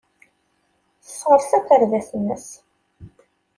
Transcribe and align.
Tesseɣres 1.03 1.51
akerbas-nnes. 1.57 2.47